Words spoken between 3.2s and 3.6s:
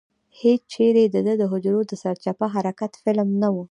نه و.